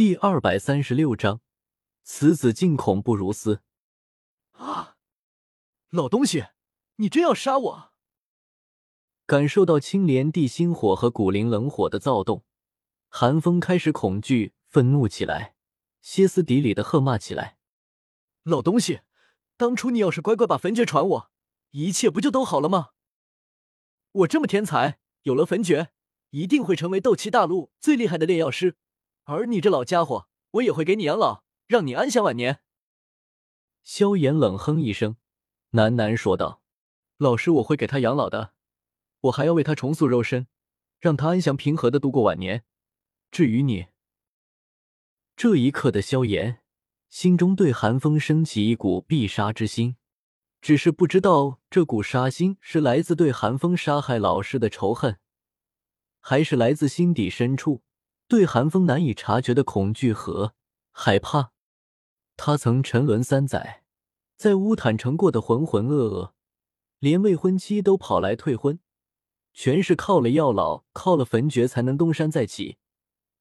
[0.00, 1.42] 第二百三十六章，
[2.04, 3.60] 此子竟恐怖如斯。
[4.52, 4.96] 啊！
[5.90, 6.46] 老东西，
[6.96, 7.92] 你真要杀我？
[9.26, 12.46] 感受到青莲地心火和古灵冷火的躁动，
[13.10, 15.54] 寒风开始恐惧、愤怒起来，
[16.00, 17.58] 歇斯底里的喝骂起来
[18.44, 19.02] ：“老东西，
[19.58, 21.30] 当初你要是乖乖把焚诀传我，
[21.72, 22.92] 一切不就都好了吗？
[24.12, 25.90] 我这么天才，有了焚诀，
[26.30, 28.78] 一定会成为斗气大陆最厉害的炼药师。
[29.24, 32.60] 而你这老家伙，我也会给你养老，让你安享晚年。”
[33.82, 35.16] 萧炎冷哼一声，
[35.72, 36.62] 喃喃说道
[37.18, 38.52] ：“老师，我会给他养老的，
[39.22, 40.46] 我还要为他重塑肉身，
[40.98, 42.64] 让他安详平和的度过晚年。
[43.30, 43.86] 至于你……”
[45.36, 46.60] 这一刻的萧炎
[47.08, 49.96] 心中对寒风升起一股必杀之心，
[50.60, 55.18] 只是不知道这股杀心是来自对寒风杀害老师的仇恨，
[56.20, 57.82] 还是来自心底深处
[58.30, 60.54] 对寒风难以察觉的恐惧和
[60.92, 61.50] 害怕。
[62.36, 63.82] 他曾沉沦三载，
[64.36, 66.30] 在乌坦城过得浑浑噩噩，
[67.00, 68.78] 连未婚妻都跑来退婚，
[69.52, 72.76] 全是靠了药老、靠了焚诀才能东山再起，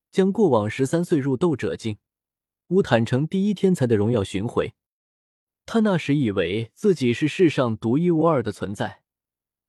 [0.10, 2.00] 将过往十三岁入斗者境、
[2.70, 4.74] 乌坦城第一天才的荣耀寻回。
[5.68, 9.04] 他那时以为自己是世上独一无二的存在，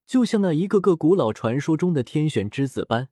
[0.07, 3.11] 就像那一个个古老传说中的天选之子般，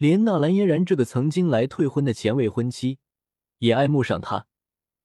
[0.00, 3.00] 连纳兰嫣然这个曾经来退婚的前未婚妻
[3.58, 4.46] 也爱慕上他。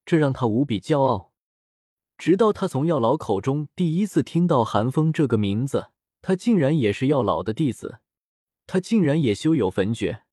[0.05, 1.33] 这让他无比骄傲，
[2.17, 5.89] 直到他从药老口中第一次听到寒风这个名字，
[6.21, 7.99] 他竟然也是药老的弟子，
[8.65, 10.23] 他竟然也修有焚诀。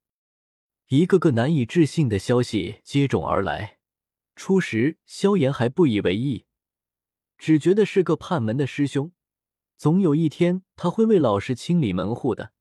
[0.86, 3.80] 一个个难以置信的消息接踵而来。
[4.36, 6.44] 初时，萧炎还不以为意，
[7.36, 9.10] 只觉得是个叛门的师兄，
[9.76, 12.52] 总有一天他会为老师清理门户的。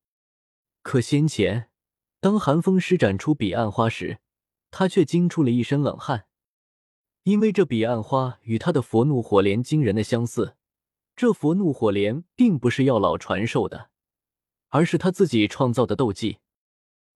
[0.82, 1.70] 可先前，
[2.22, 4.20] 当寒风施展出彼岸花时，
[4.70, 6.26] 他却惊出了一身冷汗。
[7.24, 10.54] 因为这彼岸花与他的佛怒火莲惊人的相似，
[11.16, 13.90] 这佛怒火莲并不是药老传授的，
[14.68, 16.38] 而是他自己创造的斗技。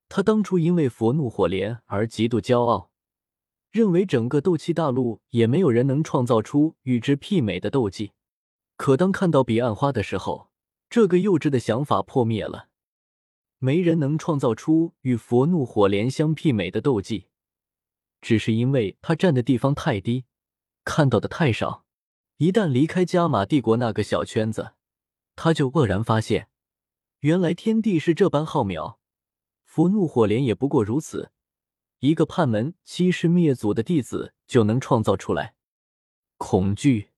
[0.08, 2.91] 他当初因为佛怒火莲而极度骄傲，
[3.70, 8.10] 认为整个斗气大陆也没有人能创造出与之媲美的斗技。
[8.76, 10.50] 可当看到彼岸花的时候，
[10.91, 12.70] 这个幼稚的想法破灭了。
[13.59, 17.28] 没人能创造出与佛怒火莲相媲美的斗技。
[18.21, 20.25] 只是因为他站的地方太低，
[20.84, 21.84] 看到的太少。
[22.39, 24.75] 一旦离开加玛帝国那个小圈子，
[25.34, 26.49] 他就愕然发现，
[27.21, 28.97] 原来天地是这般浩渺。
[29.65, 31.31] 佛怒火莲也不过如此，
[32.00, 35.55] 一个叛门欺师灭祖的弟子就能创造出来。
[36.37, 37.11] 恐惧，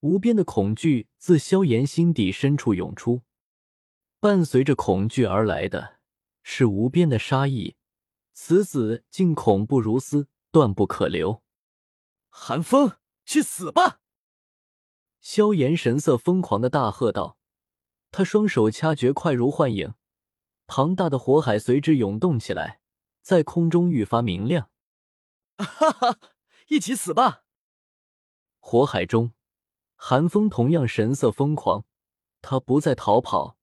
[0.00, 3.22] 无边的恐惧自萧炎心底深处涌出，
[4.20, 5.98] 伴随着恐惧而来的
[6.42, 7.76] 是无边的杀意。
[8.32, 11.42] 此子竟恐怖如斯，断不可留！
[12.28, 14.00] 寒风，去死吧！
[15.20, 17.36] 萧炎神色疯狂的大喝道，
[18.10, 19.94] 他双手掐诀，快如幻影，
[20.66, 22.80] 庞大的火海随之涌动起来，
[23.20, 24.70] 在空中愈发明亮。
[25.58, 26.18] 哈哈，
[26.68, 27.44] 一起死吧！
[28.60, 29.32] 火海中，
[29.96, 31.84] 寒风同样神色疯狂，
[32.40, 33.57] 他不再逃跑，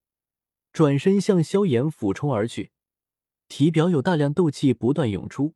[0.75, 2.73] 转身向萧炎俯冲而去。
[3.47, 5.55] 体表有大量斗气不断涌出，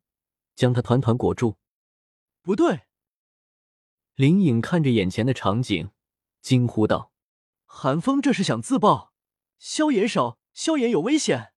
[0.56, 1.58] 将他团团裹住。
[2.40, 2.84] 不对，
[4.14, 5.90] 林颖看着眼前的场景，
[6.40, 7.12] 惊呼道
[7.66, 9.12] ：“寒风这是想自爆？
[9.58, 11.52] 萧炎少，萧炎有危险！”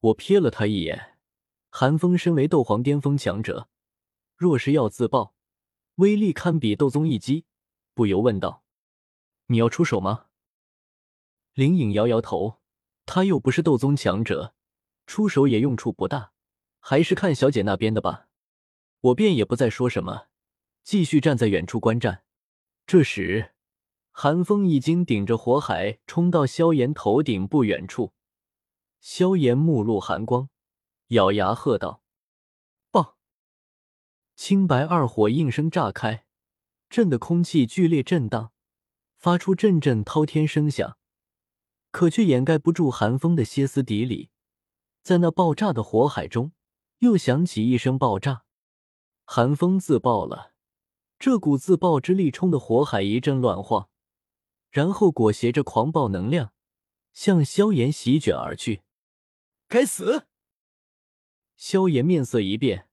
[0.00, 1.16] 我瞥了他一眼，
[1.70, 3.70] 寒风身为斗皇巅峰强者，
[4.36, 5.34] 若是要自爆，
[5.94, 7.46] 威力堪比斗宗一击，
[7.94, 8.62] 不由问道
[9.48, 10.23] ：“你要出手吗？”
[11.54, 12.60] 林颖摇摇头，
[13.06, 14.54] 他又不是斗宗强者。
[15.06, 16.32] 出手也用处不大，
[16.80, 18.28] 还是看小姐那边的吧。
[19.00, 20.28] 我便也不再说什么，
[20.82, 22.24] 继续站在远处观战。
[22.86, 23.54] 这时，
[24.10, 28.14] 寒风已经顶着火海冲到萧炎头顶不远处。
[29.00, 30.48] 萧炎目露寒光，
[31.08, 32.02] 咬牙喝道
[32.90, 33.18] ：“爆！”
[34.34, 36.24] 青白二火应声炸开，
[36.88, 38.52] 震得空气剧烈震荡，
[39.18, 40.96] 发出阵阵滔天声响，
[41.94, 44.30] 可却掩盖不住寒风的歇斯底里。
[45.04, 46.50] 在那爆炸的火海中，
[46.98, 48.42] 又响起一声爆炸，
[49.24, 50.54] 寒风自爆了。
[51.20, 53.88] 这股自爆之力冲的火海一阵乱晃，
[54.72, 56.52] 然后裹挟着狂暴能量
[57.12, 58.82] 向萧炎席卷而去。
[59.68, 60.26] 该死！
[61.54, 62.88] 萧炎面色一变，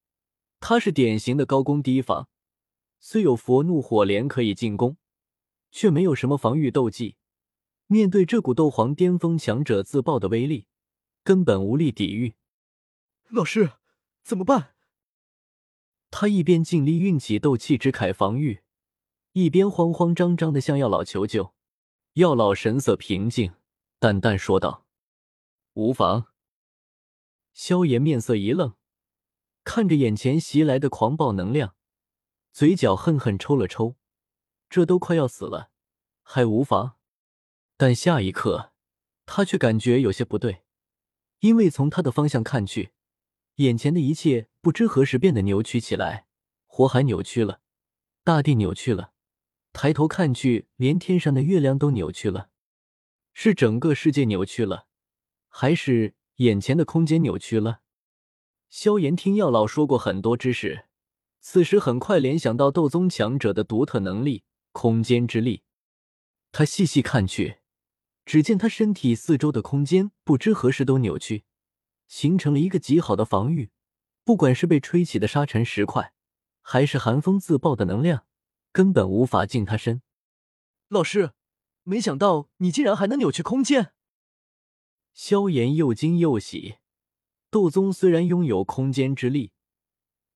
[0.60, 2.30] 他是典型的高攻低防，
[3.00, 4.98] 虽有佛怒火莲可以进攻，
[5.72, 7.16] 却没有什么防御斗技。
[7.92, 10.68] 面对这股斗皇巅峰强者自爆的威力。
[11.26, 12.36] 根本无力抵御，
[13.28, 13.74] 老师，
[14.24, 14.76] 怎么办？
[16.10, 18.64] 他一边尽力运起斗气之铠防御，
[19.34, 21.54] 一边慌慌张张的向药老求救。
[22.14, 23.54] 药老神色平静，
[24.00, 24.88] 淡淡说道
[25.76, 26.28] ：“无妨。”
[27.54, 28.76] 萧炎面色一愣，
[29.66, 31.76] 看着眼前袭来的狂暴能量，
[32.54, 33.98] 嘴角恨恨抽了抽。
[34.70, 35.72] 这都快要死了，
[36.24, 36.96] 还无妨？
[37.82, 38.74] 但下一刻，
[39.26, 40.62] 他却感觉有些不对，
[41.40, 42.92] 因为从他的方向看去，
[43.56, 46.28] 眼前的一切不知何时变得扭曲起来，
[46.68, 47.62] 火海扭曲了，
[48.24, 49.14] 大地扭曲了，
[49.74, 52.52] 抬头看去，连天上的月亮都扭曲了。
[53.34, 54.86] 是整个世界扭曲了，
[55.50, 57.80] 还是眼前的空间扭曲了？
[58.70, 60.86] 萧炎听药老说过很多知识，
[61.40, 65.64] 此时很快联想到斗宗强者的独特能力——空间之力。
[66.52, 67.61] 他细细看去。
[68.26, 71.44] 只见他身体四周的空间不知何时都扭曲，
[72.08, 73.72] 形成了一个极好的防御。
[74.24, 76.14] 不管是被吹起的沙尘石块，
[76.62, 78.26] 还是寒风自爆的能量，
[78.72, 80.04] 根本无法近他身。
[80.88, 81.32] 老师，
[81.84, 83.94] 没想到你竟然还能扭曲空间。
[85.14, 86.78] 萧炎又惊又喜。
[87.50, 89.52] 斗宗虽然拥有空间之力，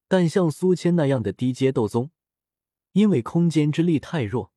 [0.08, 2.10] 但像苏谦那样的低阶斗宗，
[2.94, 4.52] 因为空间之力太弱，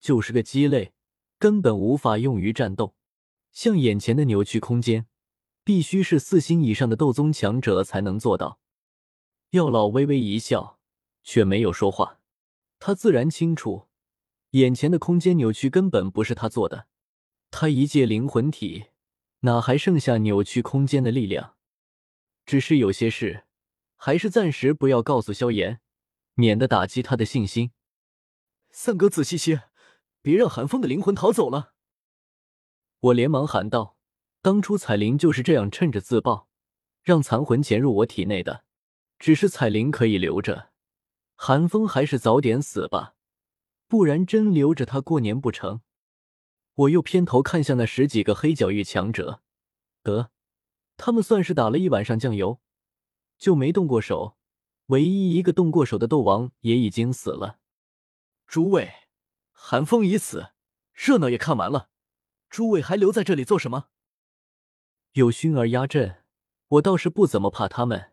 [0.00, 0.93] 就是个鸡肋。
[1.44, 2.94] 根本无法用于战斗，
[3.52, 5.04] 像眼前的扭曲空间，
[5.62, 8.60] 必须是四星以上的斗宗强者才能做到。
[9.50, 10.78] 药老微微一笑，
[11.22, 12.18] 却没有说话。
[12.78, 13.88] 他自然清楚，
[14.52, 16.86] 眼前的空间扭曲根本不是他做的。
[17.50, 18.86] 他一介灵魂体，
[19.40, 21.56] 哪还剩下扭曲空间的力量？
[22.46, 23.44] 只是有些事，
[23.96, 25.82] 还是暂时不要告诉萧炎，
[26.32, 27.72] 免得打击他的信心。
[28.70, 29.64] 三哥，仔细些。
[30.24, 31.74] 别让寒风的灵魂逃走了！
[32.98, 33.98] 我连忙喊道
[34.40, 36.48] ：“当初彩铃就是这样趁着自爆，
[37.02, 38.64] 让残魂潜入我体内的。
[39.18, 40.70] 只是彩铃可以留着，
[41.34, 43.16] 寒风还是早点死吧，
[43.86, 45.82] 不然真留着他过年不成。”
[46.72, 49.42] 我又偏头看向那十几个黑角域强者，
[50.02, 50.30] 得，
[50.96, 52.62] 他们算是打了一晚上酱油，
[53.36, 54.38] 就没动过手。
[54.86, 57.58] 唯一一个动过手的斗王也已经死了。
[58.46, 59.03] 诸位。
[59.66, 60.50] 寒风已死，
[60.92, 61.88] 热闹也看完了，
[62.50, 63.86] 诸位还留在这里做什么？
[65.12, 66.22] 有熏儿压阵，
[66.68, 68.12] 我倒是不怎么怕他们。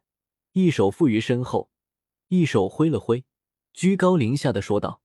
[0.53, 1.69] 一手负于身后，
[2.29, 3.25] 一手挥了挥，
[3.73, 5.01] 居高临下的说道：“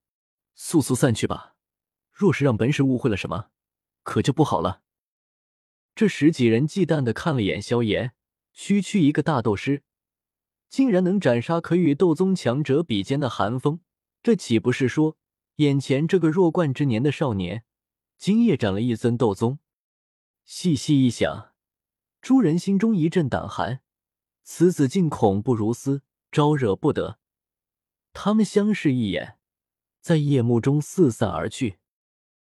[0.54, 1.56] 速速散去吧！
[2.12, 3.50] 若是让本使误会了什么，
[4.04, 4.82] 可就不好了。”
[5.96, 8.14] 这十几人忌惮的看了眼萧炎，
[8.52, 9.82] 区区一个大斗师，
[10.68, 13.80] 竟然能斩杀可与斗宗强者比肩的寒风，
[14.22, 15.18] 这岂不是说？
[15.56, 17.64] 眼前这个弱冠之年的少年，
[18.18, 19.58] 今夜斩了一尊斗宗。
[20.44, 21.54] 细细一想，
[22.20, 23.80] 诸人心中一阵胆寒。
[24.42, 27.18] 此子竟恐怖如斯，招惹不得。
[28.12, 29.38] 他们相视一眼，
[30.00, 31.78] 在夜幕中四散而去。